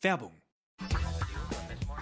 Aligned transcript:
Werbung 0.00 0.40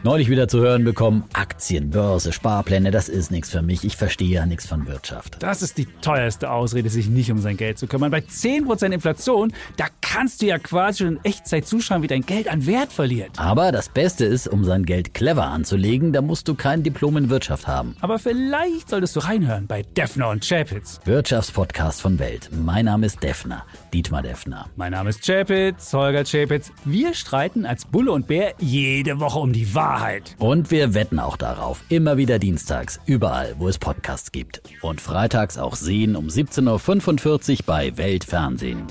Neulich 0.07 0.31
wieder 0.31 0.47
zu 0.47 0.61
hören 0.61 0.85
bekommen, 0.85 1.25
Aktien, 1.33 1.91
Börse, 1.91 2.33
Sparpläne, 2.33 2.93
das 2.93 3.09
ist 3.09 3.33
nichts 3.33 3.51
für 3.51 3.61
mich. 3.61 3.83
Ich 3.83 3.97
verstehe 3.97 4.29
ja 4.29 4.47
nichts 4.47 4.65
von 4.65 4.87
Wirtschaft. 4.87 5.39
Das 5.41 5.63
ist 5.63 5.79
die 5.79 5.87
teuerste 6.01 6.53
Ausrede, 6.53 6.91
sich 6.91 7.09
nicht 7.09 7.33
um 7.33 7.41
sein 7.41 7.57
Geld 7.57 7.77
zu 7.77 7.89
kümmern. 7.89 8.13
Bei 8.13 8.21
10% 8.21 8.93
Inflation, 8.93 9.53
da 9.77 9.87
kannst 10.01 10.43
du 10.43 10.47
ja 10.47 10.61
quasi 10.61 10.99
schon 11.03 11.17
in 11.17 11.25
Echtzeit 11.25 11.67
zuschauen, 11.67 12.03
wie 12.03 12.07
dein 12.07 12.25
Geld 12.25 12.47
an 12.47 12.67
Wert 12.67 12.93
verliert. 12.93 13.33
Aber 13.37 13.73
das 13.73 13.89
Beste 13.89 14.25
ist, 14.25 14.47
um 14.47 14.63
sein 14.63 14.85
Geld 14.85 15.13
clever 15.13 15.47
anzulegen, 15.47 16.13
da 16.13 16.23
musst 16.23 16.47
du 16.47 16.55
kein 16.55 16.85
Diplom 16.85 17.17
in 17.17 17.29
Wirtschaft 17.29 17.67
haben. 17.67 17.97
Aber 18.01 18.21
vielleicht 18.21 18.91
solltest 18.91 19.17
du 19.17 19.21
reinhören 19.21 19.67
bei 19.67 19.83
Defner 19.83 20.29
und 20.29 20.49
Chapitz. 20.49 21.01
Wirtschaftspodcast 21.05 22.01
von 22.01 22.21
Welt. 22.21 22.49
Mein 22.53 22.85
Name 22.85 23.07
ist 23.07 23.25
Defner, 23.25 23.65
Dietmar 23.93 24.23
Defner. 24.23 24.67
Mein 24.77 24.93
Name 24.93 25.11
ist 25.11 25.27
Chapitz, 25.27 25.93
Holger 25.93 26.23
Chapitz. 26.23 26.71
Wir 26.85 27.13
streiten 27.13 27.67
als 27.67 27.85
Bulle 27.85 28.13
und 28.13 28.29
Bär 28.29 28.55
jede 28.61 29.19
Woche 29.19 29.41
um 29.41 29.53
die 29.53 29.75
Wahrheit. 29.75 29.96
Wahrheit. 29.97 30.37
Und 30.39 30.71
wir 30.71 30.95
wetten 30.95 31.19
auch 31.19 31.37
darauf. 31.37 31.83
Immer 31.89 32.17
wieder 32.17 32.39
dienstags, 32.39 33.01
überall, 33.07 33.55
wo 33.59 33.69
es 33.69 33.79
Podcasts 33.79 34.31
gibt. 34.33 34.63
Und 34.83 35.01
freitags 35.01 35.57
auch 35.59 35.75
sehen 35.75 36.17
um 36.17 36.27
17.45 36.27 37.53
Uhr 37.53 37.59
bei 37.67 37.97
Weltfernsehen. 37.97 38.87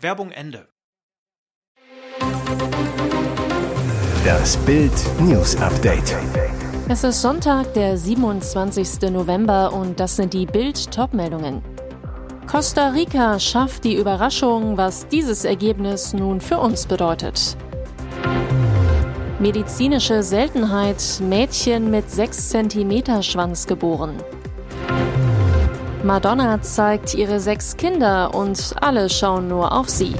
Werbung 0.00 0.30
Ende. 0.30 0.68
Das 4.24 4.56
Bild 4.58 4.92
News 5.20 5.56
Update. 5.56 6.16
Es 6.88 7.04
ist 7.04 7.22
Sonntag, 7.22 7.72
der 7.74 7.96
27. 7.96 9.10
November 9.10 9.72
und 9.72 9.98
das 9.98 10.16
sind 10.16 10.34
die 10.34 10.46
Bild 10.46 10.92
Topmeldungen. 10.92 11.62
Costa 12.46 12.90
Rica 12.90 13.38
schafft 13.38 13.84
die 13.84 13.96
Überraschung, 13.96 14.76
was 14.76 15.08
dieses 15.08 15.44
Ergebnis 15.44 16.12
nun 16.12 16.40
für 16.40 16.58
uns 16.58 16.86
bedeutet. 16.86 17.56
Medizinische 19.42 20.22
Seltenheit, 20.22 21.02
Mädchen 21.18 21.90
mit 21.90 22.08
6 22.08 22.50
cm 22.50 23.24
Schwanz 23.24 23.66
geboren. 23.66 24.14
Madonna 26.04 26.62
zeigt 26.62 27.14
ihre 27.14 27.40
sechs 27.40 27.76
Kinder 27.76 28.36
und 28.36 28.72
alle 28.80 29.10
schauen 29.10 29.48
nur 29.48 29.72
auf 29.72 29.88
sie. 29.88 30.14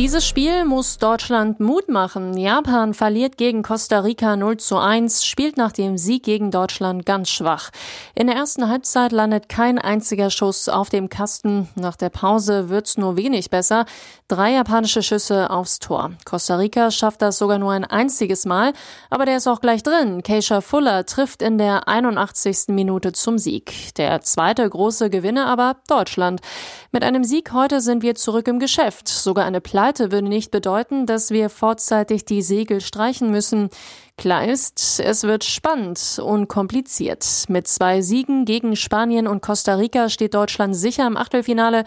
Dieses 0.00 0.26
Spiel 0.26 0.64
muss 0.64 0.96
Deutschland 0.96 1.60
Mut 1.60 1.90
machen. 1.90 2.34
Japan 2.34 2.94
verliert 2.94 3.36
gegen 3.36 3.62
Costa 3.62 4.00
Rica 4.00 4.34
0 4.34 4.56
zu 4.56 4.78
1, 4.78 5.26
spielt 5.26 5.58
nach 5.58 5.72
dem 5.72 5.98
Sieg 5.98 6.22
gegen 6.22 6.50
Deutschland 6.50 7.04
ganz 7.04 7.28
schwach. 7.28 7.68
In 8.14 8.26
der 8.26 8.36
ersten 8.36 8.66
Halbzeit 8.70 9.12
landet 9.12 9.50
kein 9.50 9.78
einziger 9.78 10.30
Schuss 10.30 10.70
auf 10.70 10.88
dem 10.88 11.10
Kasten. 11.10 11.68
Nach 11.74 11.96
der 11.96 12.08
Pause 12.08 12.70
wird's 12.70 12.96
nur 12.96 13.18
wenig 13.18 13.50
besser. 13.50 13.84
Drei 14.26 14.52
japanische 14.52 15.02
Schüsse 15.02 15.50
aufs 15.50 15.80
Tor. 15.80 16.12
Costa 16.24 16.56
Rica 16.56 16.90
schafft 16.90 17.20
das 17.20 17.36
sogar 17.36 17.58
nur 17.58 17.72
ein 17.72 17.84
einziges 17.84 18.46
Mal, 18.46 18.72
aber 19.10 19.26
der 19.26 19.36
ist 19.36 19.48
auch 19.48 19.60
gleich 19.60 19.82
drin. 19.82 20.22
Keisha 20.22 20.62
Fuller 20.62 21.04
trifft 21.04 21.42
in 21.42 21.58
der 21.58 21.88
81. 21.88 22.68
Minute 22.68 23.12
zum 23.12 23.36
Sieg. 23.36 23.94
Der 23.96 24.22
zweite 24.22 24.66
große 24.66 25.10
Gewinner 25.10 25.46
aber 25.46 25.76
Deutschland. 25.88 26.40
Mit 26.90 27.04
einem 27.04 27.22
Sieg 27.22 27.52
heute 27.52 27.82
sind 27.82 28.02
wir 28.02 28.14
zurück 28.14 28.48
im 28.48 28.60
Geschäft. 28.60 29.06
Sogar 29.06 29.44
eine 29.44 29.60
Pleite 29.60 29.89
Pleite 29.90 30.12
würde 30.12 30.28
nicht 30.28 30.52
bedeuten, 30.52 31.04
dass 31.04 31.32
wir 31.32 31.50
vorzeitig 31.50 32.24
die 32.24 32.42
Segel 32.42 32.80
streichen 32.80 33.32
müssen. 33.32 33.70
Klar 34.20 34.44
ist, 34.44 35.00
es 35.00 35.22
wird 35.22 35.44
spannend 35.44 36.20
und 36.22 36.46
kompliziert. 36.46 37.24
Mit 37.48 37.66
zwei 37.66 38.02
Siegen 38.02 38.44
gegen 38.44 38.76
Spanien 38.76 39.26
und 39.26 39.40
Costa 39.40 39.76
Rica 39.76 40.10
steht 40.10 40.34
Deutschland 40.34 40.76
sicher 40.76 41.06
im 41.06 41.16
Achtelfinale. 41.16 41.84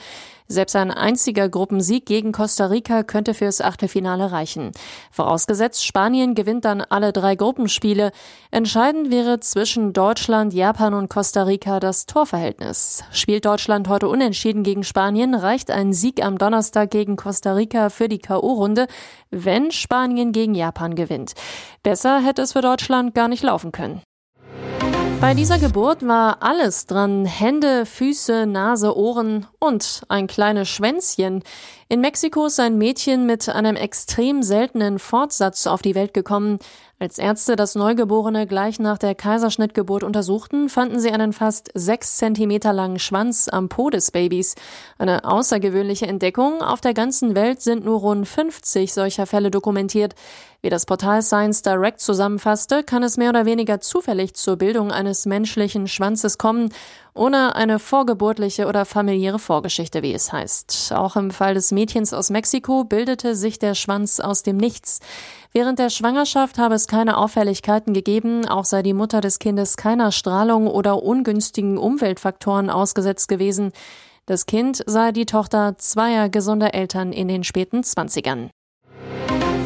Selbst 0.48 0.76
ein 0.76 0.92
einziger 0.92 1.48
Gruppensieg 1.48 2.06
gegen 2.06 2.32
Costa 2.32 2.66
Rica 2.66 3.04
könnte 3.04 3.34
fürs 3.34 3.62
Achtelfinale 3.62 4.32
reichen. 4.32 4.72
Vorausgesetzt, 5.12 5.86
Spanien 5.86 6.36
gewinnt 6.36 6.66
dann 6.66 6.82
alle 6.82 7.14
drei 7.14 7.36
Gruppenspiele. 7.36 8.12
Entscheidend 8.52 9.10
wäre 9.10 9.40
zwischen 9.40 9.94
Deutschland, 9.94 10.54
Japan 10.54 10.94
und 10.96 11.10
Costa 11.10 11.44
Rica 11.44 11.80
das 11.80 12.08
Torverhältnis. 12.08 13.04
Spielt 13.12 13.46
Deutschland 13.46 13.88
heute 13.88 14.10
unentschieden 14.10 14.64
gegen 14.64 14.84
Spanien, 14.84 15.34
reicht 15.34 15.72
ein 15.72 15.94
Sieg 15.94 16.24
am 16.24 16.38
Donnerstag 16.38 16.92
gegen 16.92 17.16
Costa 17.16 17.54
Rica 17.54 17.90
für 17.90 18.10
die 18.10 18.20
K.O.-Runde, 18.20 18.88
wenn 19.32 19.72
Spanien 19.72 20.34
gegen 20.34 20.56
Japan 20.56 20.96
gewinnt. 20.96 21.34
Besser 21.84 22.23
hätte 22.24 22.42
es 22.42 22.54
für 22.54 22.62
Deutschland 22.62 23.14
gar 23.14 23.28
nicht 23.28 23.44
laufen 23.44 23.72
können. 23.72 24.02
Bei 25.24 25.34
dieser 25.34 25.58
Geburt 25.58 26.06
war 26.06 26.44
alles 26.44 26.86
dran. 26.86 27.26
Hände, 27.26 27.86
Füße, 27.86 28.46
Nase, 28.46 28.98
Ohren 28.98 29.48
und 29.58 30.04
ein 30.10 30.28
kleines 30.28 30.68
Schwänzchen. 30.68 31.44
In 31.94 32.02
Mexiko 32.02 32.48
ist 32.48 32.60
ein 32.60 32.80
Mädchen 32.80 33.28
mit 33.28 33.48
einem 33.50 33.76
extrem 33.76 34.42
seltenen 34.42 34.98
Fortsatz 34.98 35.68
auf 35.68 35.84
die 35.84 35.94
Welt 35.94 36.16
gekommen. 36.16 36.58
Als 36.98 37.20
Ärzte 37.20 37.56
das 37.56 37.76
Neugeborene 37.76 38.48
gleich 38.48 38.80
nach 38.80 38.98
der 38.98 39.14
Kaiserschnittgeburt 39.14 40.04
untersuchten, 40.04 40.70
fanden 40.70 41.00
sie 41.00 41.12
einen 41.12 41.34
fast 41.34 41.70
sechs 41.76 42.18
Zentimeter 42.18 42.74
langen 42.74 42.98
Schwanz 42.98 43.48
am 43.48 43.70
Po 43.70 43.92
des 43.92 44.10
Babys. 44.10 44.56
Eine 44.98 45.24
außergewöhnliche 45.24 46.08
Entdeckung. 46.08 46.64
Auf 46.64 46.82
der 46.82 46.96
ganzen 46.96 47.36
Welt 47.36 47.62
sind 47.62 47.86
nur 47.86 48.00
rund 48.00 48.28
50 48.28 48.92
solcher 48.92 49.28
Fälle 49.28 49.52
dokumentiert. 49.52 50.16
Wie 50.62 50.70
das 50.70 50.88
Portal 50.88 51.22
Science 51.22 51.62
Direct 51.62 52.00
zusammenfasste, 52.00 52.84
kann 52.84 53.04
es 53.04 53.18
mehr 53.18 53.30
oder 53.30 53.46
weniger 53.46 53.82
zufällig 53.82 54.34
zur 54.34 54.56
Bildung 54.56 54.92
eines 54.92 55.28
menschlichen 55.28 55.88
Schwanzes 55.88 56.40
kommen 56.40 56.74
ohne 57.16 57.56
eine 57.56 57.80
vorgeburtliche 57.80 58.68
oder 58.68 58.86
familiäre 58.86 59.40
Vorgeschichte, 59.40 60.02
wie 60.02 60.14
es 60.14 60.32
heißt. 60.32 60.94
Auch 60.96 61.16
im 61.16 61.32
Fall 61.32 61.54
des 61.54 61.72
Mädchens 61.72 62.14
aus 62.14 62.30
Mexiko 62.30 62.84
bildete 62.84 63.36
sich 63.36 63.60
der 63.60 63.76
Schwanz 63.76 64.20
aus 64.20 64.44
dem 64.44 64.58
Nichts. 64.58 65.00
Während 65.52 65.80
der 65.80 65.90
Schwangerschaft 65.90 66.58
habe 66.58 66.76
es 66.76 66.88
keine 66.88 67.18
Auffälligkeiten 67.18 67.94
gegeben, 67.94 68.48
auch 68.48 68.66
sei 68.66 68.82
die 68.82 68.94
Mutter 68.94 69.22
des 69.22 69.40
Kindes 69.40 69.78
keiner 69.78 70.12
Strahlung 70.12 70.68
oder 70.68 71.04
ungünstigen 71.04 71.78
Umweltfaktoren 71.78 72.70
ausgesetzt 72.70 73.28
gewesen. 73.28 73.72
Das 74.26 74.46
Kind 74.46 74.82
sei 74.88 75.12
die 75.12 75.26
Tochter 75.26 75.78
zweier 75.78 76.30
gesunder 76.30 76.74
Eltern 76.74 77.12
in 77.12 77.28
den 77.28 77.44
späten 77.44 77.84
Zwanzigern. 77.84 78.50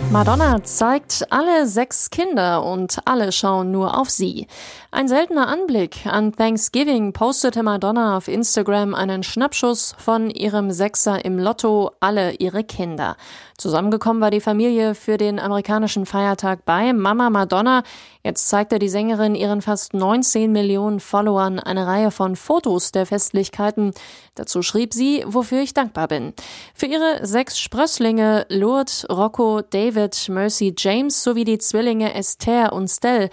Madonna 0.09 0.63
zeigt 0.63 1.27
alle 1.31 1.67
sechs 1.67 2.09
Kinder 2.09 2.63
und 2.63 2.97
alle 3.03 3.33
schauen 3.33 3.71
nur 3.71 3.99
auf 3.99 4.09
sie. 4.09 4.47
Ein 4.89 5.09
seltener 5.09 5.49
Anblick. 5.49 6.05
An 6.05 6.31
Thanksgiving 6.31 7.11
postete 7.11 7.61
Madonna 7.61 8.15
auf 8.15 8.29
Instagram 8.29 8.95
einen 8.95 9.21
Schnappschuss 9.21 9.95
von 9.97 10.29
ihrem 10.29 10.71
Sechser 10.71 11.25
im 11.25 11.37
Lotto, 11.37 11.91
alle 11.99 12.31
ihre 12.35 12.63
Kinder. 12.63 13.17
Zusammengekommen 13.57 14.21
war 14.21 14.31
die 14.31 14.39
Familie 14.39 14.95
für 14.95 15.17
den 15.17 15.39
amerikanischen 15.39 16.05
Feiertag 16.05 16.63
bei 16.63 16.93
Mama 16.93 17.29
Madonna. 17.29 17.83
Jetzt 18.23 18.47
zeigte 18.47 18.79
die 18.79 18.89
Sängerin 18.89 19.35
ihren 19.35 19.61
fast 19.61 19.93
19 19.93 20.51
Millionen 20.51 20.99
Followern 21.01 21.59
eine 21.59 21.85
Reihe 21.85 22.11
von 22.11 22.35
Fotos 22.35 22.91
der 22.91 23.05
Festlichkeiten. 23.05 23.91
Dazu 24.37 24.61
schrieb 24.61 24.93
sie, 24.93 25.23
wofür 25.25 25.61
ich 25.61 25.73
dankbar 25.73 26.07
bin. 26.07 26.33
Für 26.73 26.85
ihre 26.85 27.25
sechs 27.25 27.59
Sprösslinge 27.59 28.45
Lourdes, 28.49 29.05
Rocco, 29.09 29.61
David, 29.61 30.29
Mercy, 30.29 30.73
James 30.77 31.23
sowie 31.23 31.43
die 31.43 31.57
Zwillinge 31.57 32.13
Esther 32.13 32.71
und 32.71 32.87
Stell 32.87 33.29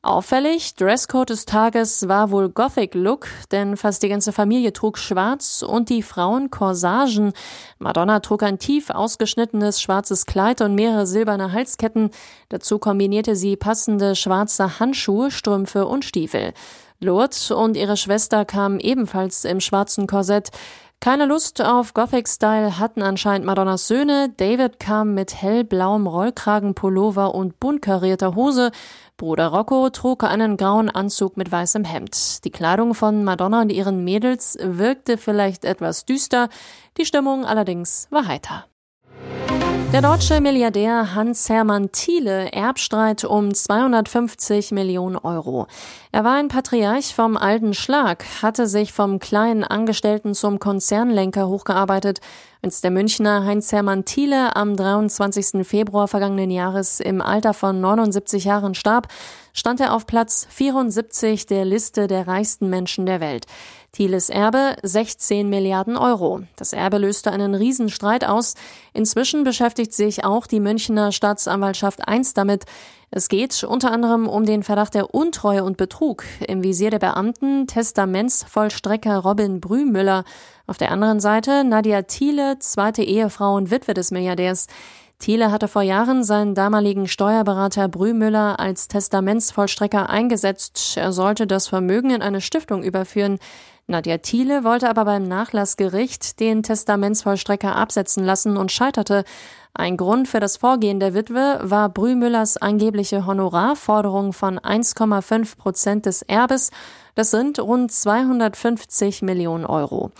Auffällig, 0.00 0.76
Dresscode 0.76 1.30
des 1.30 1.44
Tages 1.44 2.06
war 2.06 2.30
wohl 2.30 2.50
Gothic 2.50 2.94
Look, 2.94 3.26
denn 3.50 3.76
fast 3.76 4.00
die 4.04 4.08
ganze 4.08 4.32
Familie 4.32 4.72
trug 4.72 4.96
schwarz 4.96 5.64
und 5.66 5.88
die 5.88 6.02
Frauen 6.02 6.52
Corsagen. 6.52 7.32
Madonna 7.80 8.20
trug 8.20 8.44
ein 8.44 8.60
tief 8.60 8.90
ausgeschnittenes 8.90 9.82
schwarzes 9.82 10.24
Kleid 10.24 10.60
und 10.60 10.76
mehrere 10.76 11.04
silberne 11.04 11.50
Halsketten. 11.52 12.10
Dazu 12.48 12.78
kombinierte 12.78 13.34
sie 13.34 13.56
passende 13.56 14.14
schwarze 14.14 14.78
Handschuhe, 14.78 15.32
Strümpfe 15.32 15.84
und 15.88 16.04
Stiefel. 16.04 16.54
Lourdes 17.00 17.50
und 17.50 17.76
ihre 17.76 17.96
Schwester 17.96 18.44
kamen 18.44 18.80
ebenfalls 18.80 19.44
im 19.44 19.60
schwarzen 19.60 20.06
Korsett. 20.06 20.50
Keine 21.00 21.26
Lust 21.26 21.62
auf 21.62 21.94
Gothic-Style 21.94 22.80
hatten 22.80 23.02
anscheinend 23.02 23.46
Madonnas 23.46 23.86
Söhne. 23.86 24.32
David 24.36 24.80
kam 24.80 25.14
mit 25.14 25.40
hellblauem 25.40 26.08
Rollkragenpullover 26.08 27.36
und 27.36 27.60
bunt 27.60 27.82
karierter 27.82 28.34
Hose. 28.34 28.72
Bruder 29.16 29.48
Rocco 29.48 29.90
trug 29.90 30.24
einen 30.24 30.56
grauen 30.56 30.90
Anzug 30.90 31.36
mit 31.36 31.52
weißem 31.52 31.84
Hemd. 31.84 32.44
Die 32.44 32.50
Kleidung 32.50 32.94
von 32.94 33.22
Madonna 33.22 33.62
und 33.62 33.70
ihren 33.70 34.02
Mädels 34.02 34.58
wirkte 34.60 35.18
vielleicht 35.18 35.64
etwas 35.64 36.04
düster, 36.04 36.48
die 36.96 37.04
Stimmung 37.04 37.44
allerdings 37.44 38.08
war 38.10 38.26
heiter. 38.26 38.64
Der 39.90 40.02
deutsche 40.02 40.42
Milliardär 40.42 41.14
Hans-Hermann 41.14 41.90
Thiele 41.92 42.52
Erbstreit 42.52 43.24
um 43.24 43.54
250 43.54 44.70
Millionen 44.70 45.16
Euro. 45.16 45.66
Er 46.12 46.24
war 46.24 46.34
ein 46.34 46.48
Patriarch 46.48 47.14
vom 47.14 47.38
alten 47.38 47.72
Schlag, 47.72 48.22
hatte 48.42 48.66
sich 48.66 48.92
vom 48.92 49.18
kleinen 49.18 49.64
Angestellten 49.64 50.34
zum 50.34 50.58
Konzernlenker 50.58 51.48
hochgearbeitet. 51.48 52.20
Als 52.60 52.82
der 52.82 52.90
Münchner 52.90 53.46
Heinz-Hermann 53.46 54.04
Thiele 54.04 54.54
am 54.56 54.76
23. 54.76 55.66
Februar 55.66 56.06
vergangenen 56.06 56.50
Jahres 56.50 57.00
im 57.00 57.22
Alter 57.22 57.54
von 57.54 57.80
79 57.80 58.44
Jahren 58.44 58.74
starb, 58.74 59.08
stand 59.54 59.80
er 59.80 59.94
auf 59.94 60.06
Platz 60.06 60.46
74 60.50 61.46
der 61.46 61.64
Liste 61.64 62.08
der 62.08 62.28
reichsten 62.28 62.68
Menschen 62.68 63.06
der 63.06 63.20
Welt. 63.20 63.46
Thieles 63.92 64.28
Erbe 64.28 64.76
16 64.82 65.48
Milliarden 65.48 65.96
Euro. 65.96 66.42
Das 66.56 66.72
Erbe 66.72 66.98
löste 66.98 67.32
einen 67.32 67.54
Riesenstreit 67.54 68.24
aus. 68.24 68.54
Inzwischen 68.92 69.44
beschäftigt 69.44 69.94
sich 69.94 70.24
auch 70.24 70.46
die 70.46 70.60
Münchner 70.60 71.10
Staatsanwaltschaft 71.10 72.06
1 72.06 72.34
damit. 72.34 72.64
Es 73.10 73.28
geht 73.28 73.64
unter 73.64 73.90
anderem 73.90 74.28
um 74.28 74.44
den 74.44 74.62
Verdacht 74.62 74.94
der 74.94 75.14
Untreue 75.14 75.64
und 75.64 75.78
Betrug 75.78 76.24
im 76.46 76.62
Visier 76.62 76.90
der 76.90 76.98
Beamten 76.98 77.66
Testamentsvollstrecker 77.66 79.18
Robin 79.18 79.60
Brümüller. 79.60 80.24
Auf 80.66 80.76
der 80.76 80.92
anderen 80.92 81.18
Seite 81.18 81.64
Nadia 81.64 82.02
Thiele, 82.02 82.58
zweite 82.58 83.02
Ehefrau 83.02 83.56
und 83.56 83.70
Witwe 83.70 83.94
des 83.94 84.10
Milliardärs. 84.10 84.66
Thiele 85.18 85.50
hatte 85.50 85.66
vor 85.66 85.82
Jahren 85.82 86.22
seinen 86.22 86.54
damaligen 86.54 87.08
Steuerberater 87.08 87.88
Brümüller 87.88 88.60
als 88.60 88.86
Testamentsvollstrecker 88.86 90.08
eingesetzt. 90.08 90.96
Er 90.96 91.12
sollte 91.12 91.48
das 91.48 91.66
Vermögen 91.66 92.10
in 92.10 92.22
eine 92.22 92.40
Stiftung 92.40 92.84
überführen. 92.84 93.38
Nadja 93.88 94.18
Thiele 94.18 94.62
wollte 94.64 94.88
aber 94.88 95.04
beim 95.04 95.26
Nachlassgericht 95.26 96.38
den 96.38 96.62
Testamentsvollstrecker 96.62 97.74
absetzen 97.74 98.22
lassen 98.22 98.56
und 98.56 98.70
scheiterte. 98.70 99.24
Ein 99.74 99.96
Grund 99.96 100.28
für 100.28 100.40
das 100.40 100.56
Vorgehen 100.56 101.00
der 101.00 101.14
Witwe 101.14 101.60
war 101.62 101.88
Brümüllers 101.88 102.56
angebliche 102.56 103.26
Honorarforderung 103.26 104.32
von 104.32 104.58
1,5 104.58 105.56
Prozent 105.56 106.06
des 106.06 106.22
Erbes. 106.22 106.70
Das 107.18 107.32
sind 107.32 107.58
rund 107.58 107.90
250 107.90 109.22
Millionen 109.22 109.66
Euro. 109.66 110.12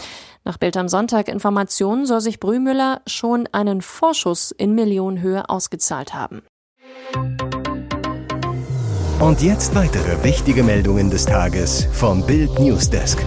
Nach 0.43 0.57
Bild 0.57 0.77
am 0.77 0.89
Sonntag 0.89 1.29
Informationen 1.29 2.07
soll 2.07 2.21
sich 2.21 2.41
Brümüller 2.41 3.03
schon 3.07 3.49
einen 3.53 3.83
Vorschuss 3.83 4.51
in 4.51 4.75
Millionenhöhe 4.75 5.49
ausgezahlt 5.49 6.13
haben. 6.13 6.43
Und 9.21 9.43
jetzt 9.43 9.77
weitere 9.77 10.25
wichtige 10.25 10.65
Meldungen 10.65 11.09
des 11.09 11.25
Tages 11.25 11.87
vom 11.93 12.27
Bild 12.27 12.59
Newsdesk. 12.59 13.25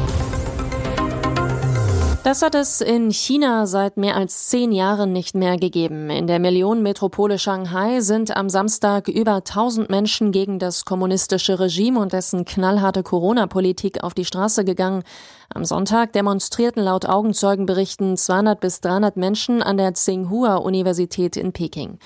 Das 2.23 2.43
hat 2.43 2.53
es 2.53 2.81
in 2.81 3.09
China 3.09 3.65
seit 3.65 3.97
mehr 3.97 4.15
als 4.15 4.47
zehn 4.47 4.71
Jahren 4.71 5.11
nicht 5.11 5.33
mehr 5.33 5.57
gegeben. 5.57 6.11
In 6.11 6.27
der 6.27 6.37
Millionenmetropole 6.37 7.39
Shanghai 7.39 8.01
sind 8.01 8.37
am 8.37 8.47
Samstag 8.47 9.07
über 9.07 9.37
1000 9.37 9.89
Menschen 9.89 10.31
gegen 10.31 10.59
das 10.59 10.85
kommunistische 10.85 11.59
Regime 11.59 11.99
und 11.99 12.13
dessen 12.13 12.45
knallharte 12.45 13.01
Corona-Politik 13.01 14.03
auf 14.03 14.13
die 14.13 14.25
Straße 14.25 14.63
gegangen. 14.63 15.01
Am 15.51 15.65
Sonntag 15.65 16.13
demonstrierten 16.13 16.83
laut 16.83 17.07
Augenzeugenberichten 17.07 18.15
200 18.15 18.59
bis 18.59 18.81
300 18.81 19.17
Menschen 19.17 19.63
an 19.63 19.77
der 19.77 19.95
Tsinghua-Universität 19.95 21.35
in 21.35 21.53
Peking. 21.53 21.97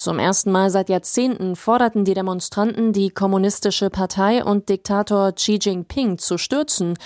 Zum 0.00 0.18
ersten 0.18 0.50
Mal 0.50 0.70
seit 0.70 0.88
Jahrzehnten 0.88 1.56
forderten 1.56 2.06
die 2.06 2.14
Demonstranten, 2.14 2.94
die 2.94 3.10
kommunistische 3.10 3.90
Partei 3.90 4.42
und 4.42 4.70
Diktator 4.70 5.32
Xi 5.32 5.58
Jinping 5.60 6.16
zu 6.16 6.38
stürzen. 6.38 6.96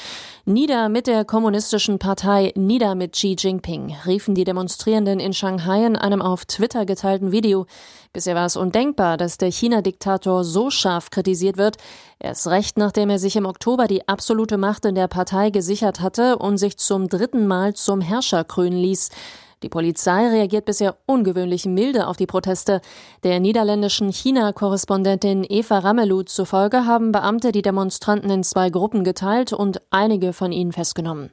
Nieder 0.45 0.89
mit 0.89 1.09
der 1.09 1.25
kommunistischen 1.25 1.99
Partei, 1.99 2.53
nieder 2.55 2.95
mit 2.95 3.15
Xi 3.15 3.35
Jinping, 3.37 3.97
riefen 4.07 4.37
die 4.37 4.45
Demonstrierenden 4.45 5.19
in 5.19 5.33
Shanghai 5.33 5.85
in 5.85 5.97
einem 5.97 6.23
auf 6.23 6.45
Twitter 6.45 6.87
geteilten 6.87 7.33
Video. 7.33 7.67
Bisher 8.13 8.37
war 8.37 8.47
es 8.47 8.55
undenkbar, 8.57 9.17
dass 9.17 9.39
der 9.39 9.51
China-Diktator 9.51 10.45
so 10.45 10.71
scharf 10.71 11.11
kritisiert 11.11 11.57
wird. 11.57 11.79
Erst 12.21 12.47
recht, 12.47 12.79
nachdem 12.79 13.11
er 13.11 13.19
sich 13.19 13.35
im 13.35 13.47
Oktober 13.47 13.89
die 13.89 14.07
absolute 14.07 14.57
Macht 14.57 14.85
in 14.85 14.95
der 14.95 15.09
Partei 15.09 15.51
gesichert 15.51 15.99
hatte 15.99 16.39
und 16.39 16.59
sich 16.59 16.77
zum 16.77 17.09
dritten 17.09 17.49
Mal 17.49 17.75
zum 17.75 18.01
Herrscher 18.01 18.45
krönen 18.45 18.79
ließ. 18.79 19.11
Die 19.65 19.71
Polizei 19.71 20.29
reagiert 20.29 20.67
bisher 20.67 20.99
ungewöhnlich 21.07 21.65
milde 21.65 22.07
auf 22.07 22.19
die 22.19 22.27
Proteste. 22.27 22.83
Der 23.23 23.41
niederländischen 23.41 24.13
China-Korrespondentin 24.13 25.43
Eva 25.49 25.79
Ramelow 25.79 26.23
zufolge 26.25 26.85
haben 26.85 27.13
Beamte 27.13 27.51
die 27.51 27.63
Demonstranten 27.63 28.29
in 28.29 28.43
zwei 28.43 28.69
Gruppen 28.69 29.05
geteilt 29.05 29.55
und 29.55 29.81
einige 29.89 30.35
von 30.35 30.53
ihnen 30.53 30.73
festgenommen. 30.73 31.31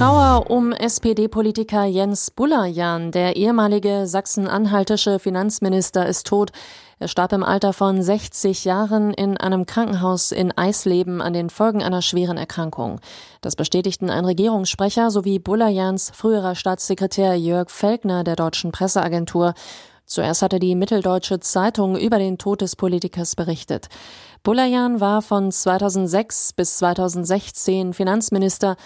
Trauer 0.00 0.50
um 0.50 0.72
SPD-Politiker 0.72 1.84
Jens 1.84 2.30
Bullerjan. 2.30 3.12
Der 3.12 3.36
ehemalige 3.36 4.06
sachsen-anhaltische 4.06 5.18
Finanzminister 5.18 6.06
ist 6.06 6.26
tot. 6.26 6.52
Er 6.98 7.06
starb 7.06 7.34
im 7.34 7.44
Alter 7.44 7.74
von 7.74 8.02
60 8.02 8.64
Jahren 8.64 9.12
in 9.12 9.36
einem 9.36 9.66
Krankenhaus 9.66 10.32
in 10.32 10.56
Eisleben 10.56 11.20
an 11.20 11.34
den 11.34 11.50
Folgen 11.50 11.82
einer 11.82 12.00
schweren 12.00 12.38
Erkrankung. 12.38 13.00
Das 13.42 13.56
bestätigten 13.56 14.08
ein 14.08 14.24
Regierungssprecher 14.24 15.10
sowie 15.10 15.38
Bullerjans 15.38 16.12
früherer 16.14 16.54
Staatssekretär 16.54 17.34
Jörg 17.34 17.68
Felkner 17.68 18.24
der 18.24 18.36
deutschen 18.36 18.72
Presseagentur. 18.72 19.52
Zuerst 20.06 20.40
hatte 20.40 20.58
die 20.58 20.74
Mitteldeutsche 20.76 21.40
Zeitung 21.40 21.96
über 21.96 22.18
den 22.18 22.38
Tod 22.38 22.62
des 22.62 22.74
Politikers 22.74 23.36
berichtet. 23.36 23.88
Bulayan 24.42 25.00
war 25.00 25.20
von 25.20 25.52
2006 25.52 26.54
bis 26.54 26.78
2016 26.78 27.92
Finanzminister. 27.92 28.76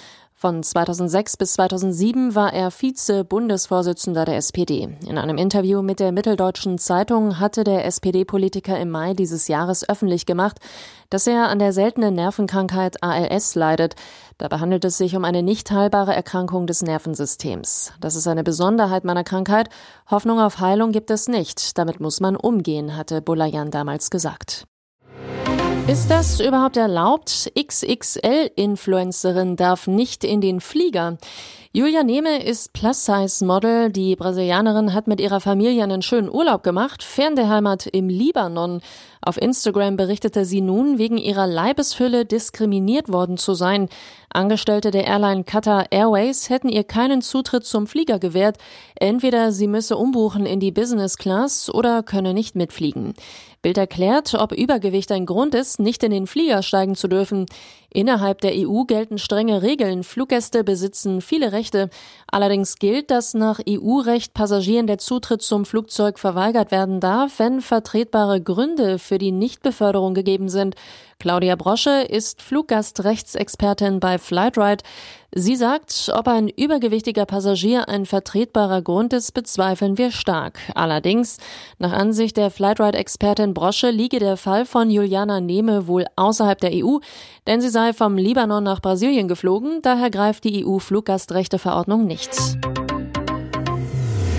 Von 0.45 0.63
2006 0.63 1.39
bis 1.39 1.55
2007 1.55 2.35
war 2.35 2.53
er 2.53 2.71
Vize-Bundesvorsitzender 2.71 4.27
der 4.27 4.37
SPD. 4.37 4.95
In 5.09 5.17
einem 5.17 5.39
Interview 5.39 5.81
mit 5.81 6.01
der 6.01 6.13
Mitteldeutschen 6.13 6.77
Zeitung 6.77 7.41
hatte 7.41 7.65
der 7.65 7.87
SPD-Politiker 7.87 8.79
im 8.79 8.91
Mai 8.91 9.15
dieses 9.15 9.49
Jahres 9.49 9.89
öffentlich 9.89 10.27
gemacht, 10.27 10.59
dass 11.09 11.27
er 11.27 11.49
an 11.49 11.61
der 11.61 11.73
seltenen 11.73 12.13
Nervenkrankheit 12.13 13.03
ALS 13.03 13.55
leidet. 13.55 13.95
Dabei 14.37 14.59
handelt 14.59 14.85
es 14.85 14.99
sich 14.99 15.17
um 15.17 15.25
eine 15.25 15.43
nicht 15.43 15.71
heilbare 15.71 16.15
Erkrankung 16.15 16.67
des 16.67 16.83
Nervensystems. 16.83 17.95
Das 18.03 18.15
ist 18.15 18.29
eine 18.29 18.45
Besonderheit 18.45 19.05
meiner 19.05 19.25
Krankheit. 19.25 19.71
Hoffnung 20.11 20.41
auf 20.41 20.61
Heilung 20.61 20.93
gibt 20.93 21.11
es 21.11 21.27
nicht. 21.27 21.79
Damit 21.79 22.01
muss 22.01 22.21
man 22.21 22.37
umgehen, 22.37 22.99
hatte 22.99 23.23
Bulayan 23.23 23.71
damals 23.71 24.11
gesagt. 24.11 24.67
Ist 25.87 26.11
das 26.11 26.41
überhaupt 26.41 26.79
erlaubt? 26.79 27.53
XXL-Influencerin 27.59 29.57
darf 29.57 29.87
nicht 29.87 30.25
in 30.25 30.41
den 30.41 30.63
Flieger. 30.63 31.19
Julia 31.77 32.05
Nehme 32.05 32.41
ist 32.41 32.73
Plus-Size-Model. 32.73 33.91
Die 33.91 34.15
Brasilianerin 34.15 34.95
hat 34.95 35.09
mit 35.09 35.21
ihrer 35.21 35.41
Familie 35.41 35.83
einen 35.83 36.03
schönen 36.03 36.31
Urlaub 36.31 36.63
gemacht, 36.63 37.03
fern 37.03 37.35
der 37.35 37.49
Heimat 37.49 37.89
im 37.89 38.09
Libanon. 38.09 38.81
Auf 39.21 39.43
Instagram 39.43 39.97
berichtete 39.97 40.45
sie 40.45 40.61
nun, 40.61 40.99
wegen 40.99 41.19
ihrer 41.19 41.49
Leibesfülle 41.49 42.27
diskriminiert 42.27 43.11
worden 43.11 43.39
zu 43.39 43.55
sein. 43.55 43.89
Angestellte 44.33 44.93
der 44.93 45.07
Airline 45.07 45.43
Qatar 45.43 45.87
Airways 45.91 46.49
hätten 46.49 46.69
ihr 46.69 46.85
keinen 46.85 47.23
Zutritt 47.23 47.65
zum 47.65 47.89
Flieger 47.89 48.21
gewährt. 48.21 48.59
Entweder 48.95 49.51
sie 49.51 49.67
müsse 49.67 49.97
umbuchen 49.97 50.47
in 50.47 50.61
die 50.61 50.71
Business 50.71 51.17
Class 51.17 51.75
oder 51.75 52.05
könne 52.05 52.35
nicht 52.35 52.55
mitfliegen. 52.55 53.15
Bild 53.63 53.79
erklärt, 53.79 54.35
ob 54.35 54.53
Übergewicht 54.53 55.11
ein 55.11 55.25
Grund 55.25 55.55
ist, 55.55 55.81
nicht 55.81 56.03
in 56.05 56.11
den 56.11 56.27
Flieger 56.27 56.63
steigen 56.63 56.95
zu 56.95 57.09
dürfen. 57.09 57.47
Innerhalb 57.97 58.41
der 58.41 58.51
EU 58.57 58.83
gelten 58.83 59.19
strenge 59.19 59.63
Regeln. 59.63 60.03
Fluggäste 60.03 60.65
besitzen 60.65 61.21
viele 61.21 61.53
Rechte. 61.53 61.91
Allerdings 62.27 62.81
gilt, 62.81 63.13
dass 63.13 63.35
nach 63.35 63.61
EU-Recht 63.69 64.35
Passagieren 64.35 64.89
der 64.89 64.99
Zutritt 64.99 65.43
zum 65.43 65.65
Flugzeug 65.65 66.19
verweigert 66.19 66.73
werden 66.73 66.99
darf, 66.99 67.39
wenn 67.39 67.61
vertretbare 67.61 68.41
Gründe 68.43 68.99
für 68.99 69.19
die 69.19 69.31
Nichtbeförderung 69.31 70.13
gegeben 70.13 70.49
sind. 70.49 70.75
Claudia 71.25 71.57
Brosche 71.57 72.03
ist 72.03 72.43
Fluggastrechtsexpertin 72.43 73.99
bei 73.99 74.19
Flightride. 74.19 74.85
Sie 75.33 75.57
sagt, 75.57 76.13
ob 76.15 76.29
ein 76.29 76.51
übergewichtiger 76.51 77.25
Passagier 77.25 77.89
ein 77.89 78.05
vertretbarer 78.05 78.83
Grund 78.83 79.15
ist, 79.15 79.33
bezweifeln 79.33 79.97
wir 79.97 80.11
stark. 80.11 80.59
Allerdings, 80.75 81.39
nach 81.79 81.93
Ansicht 81.93 82.37
der 82.37 82.51
Flightride-Expertin 82.51 83.55
Brosche 83.55 83.89
liege 83.89 84.19
der 84.19 84.37
Fall 84.37 84.67
von 84.67 84.91
Juliana 84.91 85.41
Nehme 85.41 85.87
wohl 85.87 86.05
außerhalb 86.15 86.61
der 86.61 86.73
EU, 86.75 86.99
denn 87.47 87.63
sie 87.63 87.71
sei 87.71 87.95
vom 87.95 88.19
Libanon 88.19 88.63
nach 88.63 88.83
Brasilien 88.83 89.27
geflogen, 89.27 89.81
daher 89.81 90.11
greift 90.11 90.45
die 90.45 90.67
EU-Fluggastrechteverordnung 90.67 92.07
nicht. 92.07 92.33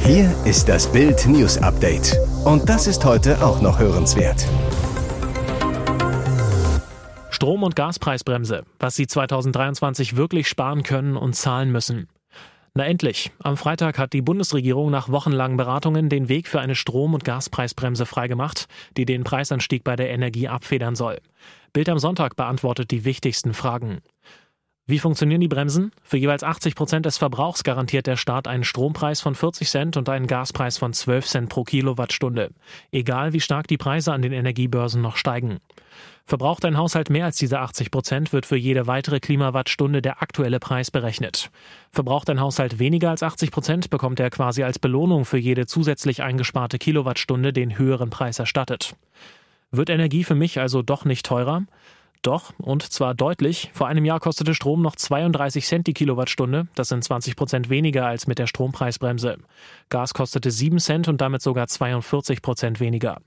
Hier 0.03 0.31
ist 0.45 0.69
das 0.69 0.85
Bild 0.85 1.25
News 1.25 1.57
Update. 1.57 2.15
Und 2.43 2.69
das 2.69 2.85
ist 2.85 3.03
heute 3.03 3.43
auch 3.43 3.59
noch 3.59 3.79
hörenswert. 3.79 4.45
Strom- 7.35 7.63
und 7.63 7.75
Gaspreisbremse, 7.75 8.63
was 8.79 8.95
Sie 8.95 9.07
2023 9.07 10.15
wirklich 10.15 10.47
sparen 10.47 10.83
können 10.83 11.17
und 11.17 11.35
zahlen 11.35 11.69
müssen. 11.69 12.07
Na 12.73 12.85
endlich. 12.85 13.29
Am 13.43 13.57
Freitag 13.57 13.99
hat 13.99 14.13
die 14.13 14.21
Bundesregierung 14.21 14.89
nach 14.89 15.09
wochenlangen 15.09 15.57
Beratungen 15.57 16.07
den 16.07 16.29
Weg 16.29 16.47
für 16.47 16.61
eine 16.61 16.75
Strom- 16.75 17.13
und 17.13 17.25
Gaspreisbremse 17.25 18.05
freigemacht, 18.05 18.69
die 18.95 19.03
den 19.03 19.25
Preisanstieg 19.25 19.83
bei 19.83 19.97
der 19.97 20.11
Energie 20.11 20.47
abfedern 20.47 20.95
soll. 20.95 21.19
Bild 21.73 21.89
am 21.89 21.99
Sonntag 21.99 22.37
beantwortet 22.37 22.89
die 22.91 23.03
wichtigsten 23.03 23.53
Fragen. 23.53 23.99
Wie 24.87 24.99
funktionieren 24.99 25.41
die 25.41 25.47
Bremsen? 25.47 25.91
Für 26.03 26.17
jeweils 26.17 26.43
80 26.43 26.75
Prozent 26.75 27.07
des 27.07 27.17
Verbrauchs 27.17 27.63
garantiert 27.63 28.05
der 28.05 28.17
Staat 28.17 28.47
einen 28.47 28.63
Strompreis 28.63 29.19
von 29.19 29.33
40 29.33 29.67
Cent 29.67 29.97
und 29.97 30.09
einen 30.09 30.27
Gaspreis 30.27 30.77
von 30.77 30.93
12 30.93 31.25
Cent 31.25 31.49
pro 31.49 31.63
Kilowattstunde. 31.63 32.51
Egal 32.91 33.33
wie 33.33 33.39
stark 33.39 33.67
die 33.67 33.79
Preise 33.79 34.13
an 34.13 34.21
den 34.21 34.31
Energiebörsen 34.31 35.01
noch 35.01 35.17
steigen. 35.17 35.57
Verbraucht 36.27 36.65
ein 36.65 36.77
Haushalt 36.77 37.09
mehr 37.09 37.25
als 37.25 37.37
diese 37.37 37.61
80 37.61 37.89
Prozent, 37.89 38.31
wird 38.31 38.45
für 38.45 38.57
jede 38.57 38.85
weitere 38.85 39.19
Klimawattstunde 39.19 40.03
der 40.03 40.21
aktuelle 40.21 40.59
Preis 40.59 40.91
berechnet. 40.91 41.49
Verbraucht 41.91 42.29
ein 42.29 42.39
Haushalt 42.39 42.77
weniger 42.77 43.09
als 43.09 43.23
80 43.23 43.49
Prozent, 43.49 43.89
bekommt 43.89 44.19
er 44.19 44.29
quasi 44.29 44.61
als 44.61 44.77
Belohnung 44.77 45.25
für 45.25 45.39
jede 45.39 45.65
zusätzlich 45.65 46.21
eingesparte 46.21 46.77
Kilowattstunde 46.77 47.53
den 47.53 47.79
höheren 47.79 48.11
Preis 48.11 48.37
erstattet. 48.37 48.95
Wird 49.71 49.89
Energie 49.89 50.23
für 50.23 50.35
mich 50.35 50.59
also 50.59 50.83
doch 50.83 51.05
nicht 51.05 51.25
teurer? 51.25 51.63
Doch, 52.25 52.53
und 52.57 52.81
zwar 52.81 53.13
deutlich. 53.13 53.69
Vor 53.75 53.85
einem 53.85 54.03
Jahr 54.03 54.19
kostete 54.19 54.55
Strom 54.55 54.81
noch 54.81 54.95
32 54.95 55.63
Cent 55.63 55.85
die 55.85 55.93
Kilowattstunde. 55.93 56.65
Das 56.73 56.87
sind 56.87 57.03
20 57.03 57.35
Prozent 57.35 57.69
weniger 57.69 58.07
als 58.07 58.25
mit 58.25 58.39
der 58.39 58.47
Strompreisbremse. 58.47 59.37
Gas 59.89 60.15
kostete 60.15 60.49
7 60.49 60.79
Cent 60.79 61.07
und 61.07 61.21
damit 61.21 61.43
sogar 61.43 61.67
42 61.67 62.41
Prozent 62.41 62.79
weniger. 62.79 63.19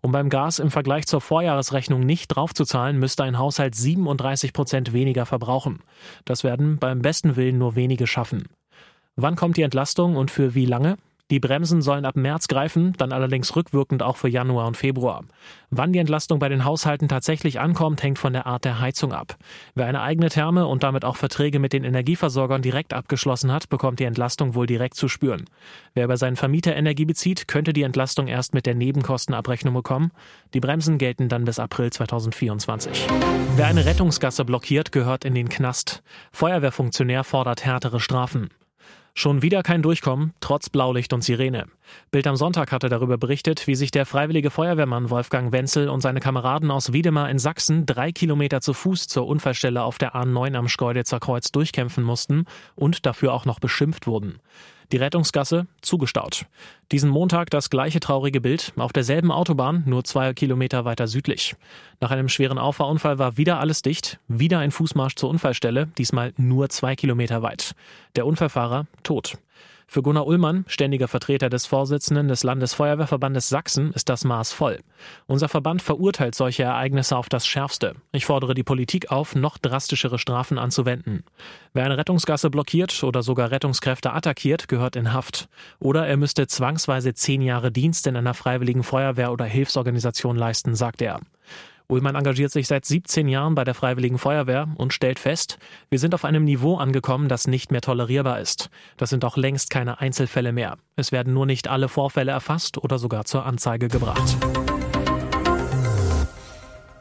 Um 0.00 0.10
beim 0.10 0.30
Gas 0.30 0.58
im 0.58 0.72
Vergleich 0.72 1.06
zur 1.06 1.20
Vorjahresrechnung 1.20 2.00
nicht 2.00 2.26
draufzuzahlen, 2.26 2.98
müsste 2.98 3.22
ein 3.22 3.38
Haushalt 3.38 3.76
37 3.76 4.52
Prozent 4.52 4.92
weniger 4.92 5.26
verbrauchen. 5.26 5.78
Das 6.24 6.42
werden 6.42 6.78
beim 6.78 7.02
besten 7.02 7.36
Willen 7.36 7.56
nur 7.56 7.76
wenige 7.76 8.08
schaffen. 8.08 8.48
Wann 9.14 9.36
kommt 9.36 9.58
die 9.58 9.62
Entlastung 9.62 10.16
und 10.16 10.32
für 10.32 10.56
wie 10.56 10.66
lange? 10.66 10.96
Die 11.30 11.38
Bremsen 11.38 11.80
sollen 11.80 12.04
ab 12.04 12.16
März 12.16 12.48
greifen, 12.48 12.92
dann 12.98 13.12
allerdings 13.12 13.54
rückwirkend 13.54 14.02
auch 14.02 14.16
für 14.16 14.28
Januar 14.28 14.66
und 14.66 14.76
Februar. 14.76 15.22
Wann 15.70 15.92
die 15.92 16.00
Entlastung 16.00 16.40
bei 16.40 16.48
den 16.48 16.64
Haushalten 16.64 17.06
tatsächlich 17.06 17.60
ankommt, 17.60 18.02
hängt 18.02 18.18
von 18.18 18.32
der 18.32 18.46
Art 18.46 18.64
der 18.64 18.80
Heizung 18.80 19.12
ab. 19.12 19.36
Wer 19.76 19.86
eine 19.86 20.02
eigene 20.02 20.28
Therme 20.28 20.66
und 20.66 20.82
damit 20.82 21.04
auch 21.04 21.16
Verträge 21.16 21.60
mit 21.60 21.72
den 21.72 21.84
Energieversorgern 21.84 22.62
direkt 22.62 22.92
abgeschlossen 22.92 23.52
hat, 23.52 23.68
bekommt 23.68 24.00
die 24.00 24.04
Entlastung 24.04 24.56
wohl 24.56 24.66
direkt 24.66 24.94
zu 24.94 25.06
spüren. 25.06 25.44
Wer 25.94 26.08
bei 26.08 26.16
seinen 26.16 26.34
Vermieter 26.34 26.74
Energie 26.74 27.04
bezieht, 27.04 27.46
könnte 27.46 27.72
die 27.72 27.82
Entlastung 27.82 28.26
erst 28.26 28.52
mit 28.52 28.66
der 28.66 28.74
Nebenkostenabrechnung 28.74 29.74
bekommen. 29.74 30.10
Die 30.52 30.60
Bremsen 30.60 30.98
gelten 30.98 31.28
dann 31.28 31.44
bis 31.44 31.60
April 31.60 31.90
2024. 31.90 33.06
Wer 33.54 33.66
eine 33.66 33.84
Rettungsgasse 33.84 34.44
blockiert, 34.44 34.90
gehört 34.90 35.24
in 35.24 35.36
den 35.36 35.48
Knast. 35.48 36.02
Feuerwehrfunktionär 36.32 37.22
fordert 37.22 37.64
härtere 37.64 38.00
Strafen. 38.00 38.50
Schon 39.14 39.42
wieder 39.42 39.62
kein 39.62 39.82
Durchkommen, 39.82 40.32
trotz 40.40 40.68
Blaulicht 40.68 41.12
und 41.12 41.22
Sirene. 41.22 41.66
Bild 42.10 42.26
am 42.26 42.36
Sonntag 42.36 42.72
hatte 42.72 42.88
darüber 42.88 43.18
berichtet, 43.18 43.66
wie 43.66 43.74
sich 43.74 43.90
der 43.90 44.06
freiwillige 44.06 44.50
Feuerwehrmann 44.50 45.10
Wolfgang 45.10 45.52
Wenzel 45.52 45.88
und 45.88 46.00
seine 46.00 46.20
Kameraden 46.20 46.70
aus 46.70 46.92
Wiedemar 46.92 47.28
in 47.28 47.38
Sachsen 47.38 47.86
drei 47.86 48.12
Kilometer 48.12 48.60
zu 48.60 48.72
Fuß 48.72 49.08
zur 49.08 49.26
Unfallstelle 49.26 49.82
auf 49.82 49.98
der 49.98 50.14
A9 50.14 50.56
am 50.56 50.68
Schkeuditzer 50.68 51.20
Kreuz 51.20 51.50
durchkämpfen 51.52 52.04
mussten 52.04 52.44
und 52.76 53.04
dafür 53.04 53.32
auch 53.32 53.44
noch 53.44 53.58
beschimpft 53.58 54.06
wurden. 54.06 54.38
Die 54.92 54.96
Rettungsgasse 54.96 55.66
zugestaut. 55.82 56.46
Diesen 56.90 57.10
Montag 57.10 57.50
das 57.50 57.70
gleiche 57.70 58.00
traurige 58.00 58.40
Bild 58.40 58.72
auf 58.76 58.92
derselben 58.92 59.30
Autobahn, 59.30 59.84
nur 59.86 60.02
zwei 60.04 60.34
Kilometer 60.34 60.84
weiter 60.84 61.06
südlich. 61.06 61.54
Nach 62.00 62.10
einem 62.10 62.28
schweren 62.28 62.58
Auffahrunfall 62.58 63.18
war 63.18 63.36
wieder 63.36 63.60
alles 63.60 63.82
dicht, 63.82 64.18
wieder 64.26 64.58
ein 64.58 64.72
Fußmarsch 64.72 65.14
zur 65.14 65.30
Unfallstelle, 65.30 65.88
diesmal 65.96 66.32
nur 66.36 66.68
zwei 66.70 66.96
Kilometer 66.96 67.42
weit. 67.42 67.74
Der 68.16 68.26
Unfallfahrer 68.26 68.86
tot. 69.04 69.38
Für 69.92 70.02
Gunnar 70.02 70.28
Ullmann, 70.28 70.64
ständiger 70.68 71.08
Vertreter 71.08 71.50
des 71.50 71.66
Vorsitzenden 71.66 72.28
des 72.28 72.44
Landesfeuerwehrverbandes 72.44 73.48
Sachsen, 73.48 73.92
ist 73.92 74.08
das 74.08 74.24
Maß 74.24 74.52
voll. 74.52 74.78
Unser 75.26 75.48
Verband 75.48 75.82
verurteilt 75.82 76.36
solche 76.36 76.62
Ereignisse 76.62 77.16
auf 77.16 77.28
das 77.28 77.44
Schärfste. 77.44 77.96
Ich 78.12 78.24
fordere 78.24 78.54
die 78.54 78.62
Politik 78.62 79.10
auf, 79.10 79.34
noch 79.34 79.58
drastischere 79.58 80.20
Strafen 80.20 80.58
anzuwenden. 80.58 81.24
Wer 81.72 81.86
eine 81.86 81.98
Rettungsgasse 81.98 82.50
blockiert 82.50 83.02
oder 83.02 83.24
sogar 83.24 83.50
Rettungskräfte 83.50 84.12
attackiert, 84.12 84.68
gehört 84.68 84.94
in 84.94 85.12
Haft. 85.12 85.48
Oder 85.80 86.06
er 86.06 86.16
müsste 86.16 86.46
zwangsweise 86.46 87.12
zehn 87.12 87.42
Jahre 87.42 87.72
Dienst 87.72 88.06
in 88.06 88.14
einer 88.14 88.34
freiwilligen 88.34 88.84
Feuerwehr 88.84 89.32
oder 89.32 89.44
Hilfsorganisation 89.44 90.36
leisten, 90.36 90.76
sagt 90.76 91.02
er. 91.02 91.18
Ullmann 91.90 92.14
engagiert 92.14 92.52
sich 92.52 92.68
seit 92.68 92.84
17 92.84 93.28
Jahren 93.28 93.54
bei 93.54 93.64
der 93.64 93.74
Freiwilligen 93.74 94.18
Feuerwehr 94.18 94.68
und 94.76 94.94
stellt 94.94 95.18
fest, 95.18 95.58
wir 95.88 95.98
sind 95.98 96.14
auf 96.14 96.24
einem 96.24 96.44
Niveau 96.44 96.76
angekommen, 96.76 97.28
das 97.28 97.46
nicht 97.46 97.72
mehr 97.72 97.80
tolerierbar 97.80 98.40
ist. 98.40 98.70
Das 98.96 99.10
sind 99.10 99.24
auch 99.24 99.36
längst 99.36 99.70
keine 99.70 100.00
Einzelfälle 100.00 100.52
mehr. 100.52 100.78
Es 100.96 101.12
werden 101.12 101.34
nur 101.34 101.46
nicht 101.46 101.68
alle 101.68 101.88
Vorfälle 101.88 102.32
erfasst 102.32 102.78
oder 102.78 102.98
sogar 102.98 103.24
zur 103.24 103.44
Anzeige 103.44 103.88
gebracht. 103.88 104.36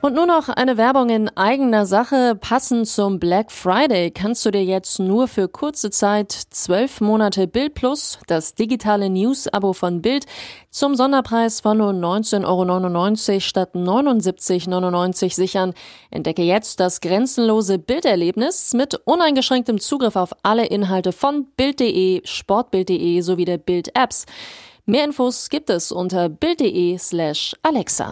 Und 0.01 0.15
nur 0.15 0.25
noch 0.25 0.47
eine 0.47 0.77
Werbung 0.77 1.09
in 1.09 1.27
eigener 1.35 1.85
Sache. 1.85 2.33
Passend 2.39 2.87
zum 2.87 3.19
Black 3.19 3.51
Friday 3.51 4.11
kannst 4.11 4.45
du 4.45 4.51
dir 4.51 4.63
jetzt 4.63 4.97
nur 4.97 5.27
für 5.27 5.49
kurze 5.49 5.89
Zeit 5.89 6.31
zwölf 6.31 7.01
Monate 7.01 7.47
Bild 7.47 7.73
Plus, 7.73 8.17
das 8.27 8.55
digitale 8.55 9.09
News-Abo 9.09 9.73
von 9.73 10.01
Bild, 10.01 10.25
zum 10.69 10.95
Sonderpreis 10.95 11.59
von 11.59 11.79
nur 11.79 11.91
19,99 11.91 12.45
Euro 13.33 13.39
statt 13.41 13.75
79,99 13.75 15.23
Euro 15.23 15.29
sichern. 15.33 15.73
Entdecke 16.11 16.43
jetzt 16.43 16.79
das 16.79 17.01
grenzenlose 17.01 17.77
Bilderlebnis 17.77 18.73
mit 18.73 18.95
uneingeschränktem 19.03 19.81
Zugriff 19.81 20.15
auf 20.15 20.31
alle 20.43 20.65
Inhalte 20.67 21.11
von 21.11 21.47
Bild.de, 21.57 22.21
Sportbild.de 22.23 23.19
sowie 23.19 23.45
der 23.45 23.57
Bild-Apps. 23.57 24.27
Mehr 24.85 25.03
Infos 25.03 25.49
gibt 25.49 25.69
es 25.69 25.91
unter 25.91 26.29
Bild.de 26.29 26.97
slash 26.97 27.53
Alexa. 27.63 28.07